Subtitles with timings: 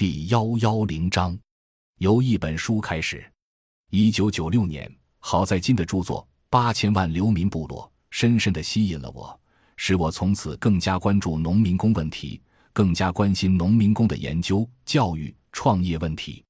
[0.00, 1.38] 第幺幺零章，
[1.98, 3.22] 由一本书开始。
[3.90, 9.38] 一九九六年，郝在金的著作《八千万流民部落》深深的吸引了我，
[9.76, 12.40] 使我从此更加关注农民工问题，
[12.72, 16.42] 更加关心农民工的研究、教育、创业问题。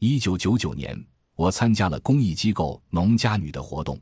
[0.00, 1.00] 一九九九年，
[1.36, 3.96] 我参加了公益机构“农家女”的活动，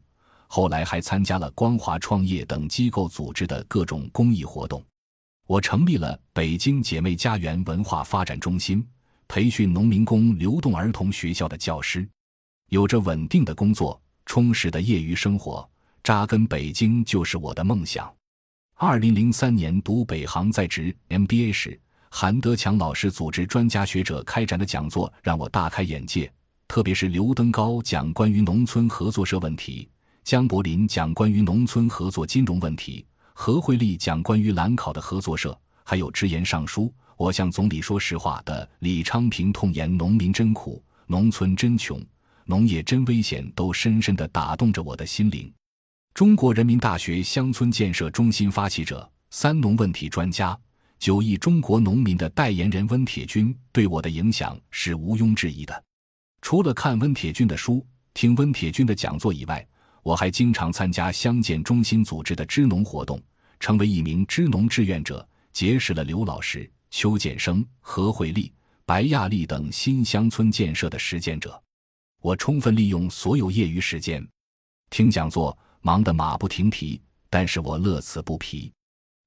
[0.46, 4.82] 后来还参加了光华创业等机构组织的各种公益活动。
[5.46, 8.84] 我成立了北京姐妹家园文化发展中心，
[9.28, 12.06] 培训农民工流动儿童学校的教师，
[12.70, 15.68] 有着稳定的工作、充实的业余生活，
[16.02, 18.12] 扎根北京就是我的梦想。
[18.74, 26.28] 二零零三年读北航在职 MBA 时，韩德强老师组织专家学者开展的讲座让我大开眼界，
[26.66, 29.88] 特别是刘登高讲关于农村合作社问题，
[30.24, 33.06] 江柏林讲关于农村合作金融问题。
[33.38, 42.02] 何惠丽讲关于兰考的合作社，还有直言上书“我向总理说实话”的李昌平痛言农民真苦，农村真穷，
[42.46, 45.52] 农业真危险，都深深地打动着我的心灵。
[46.14, 50.58] 中国人民大学乡村建设中心发起者、三农问题专家、
[50.98, 55.84] 九亿中国农民的代言人温铁军对我的影响是毋庸置疑的。
[56.40, 59.64] 除了看温铁军的书、听温铁军的讲座以外，
[60.06, 63.20] 我还经常参加乡建中心组织的支农活动，
[63.58, 68.52] 成为一名支农志愿者，结识了刘老师、邱建生、何惠丽、
[68.84, 71.60] 白亚丽等新乡村建设的实践者。
[72.22, 74.24] 我充分利用所有业余时间
[74.90, 78.72] 听讲座，忙得马不停蹄，但是我乐此不疲。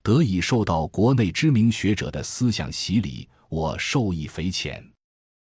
[0.01, 4.81] 得以受到国内知名学者的思想洗礼，我受益匪浅。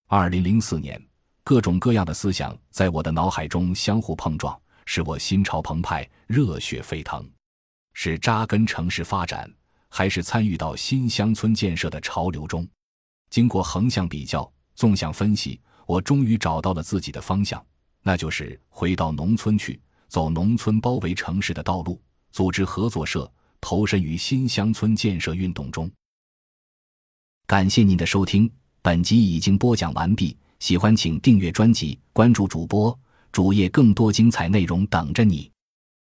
[0.08, 1.06] 二零零四年，
[1.44, 4.58] 各种各样的思想在我的脑海中相互碰撞。
[4.86, 7.28] 使我心潮澎湃、热血沸腾，
[7.94, 9.52] 是扎根城市发展，
[9.90, 12.68] 还是参与到新乡村建设的潮流中？
[13.30, 17.64] 经过横向比较、纵向分析，我终于找到了自己的方向，
[18.02, 23.30] 那就是回到农村去，走农村包围城市的道路，组织合作社，
[23.60, 25.92] 投身于新乡村建设运动中。
[27.48, 28.50] 感谢您的收听，
[28.82, 30.38] 本集已经播讲完毕。
[30.60, 32.98] 喜欢请订阅专辑，关注主播。
[33.36, 35.52] 主页更多精彩内容等着你。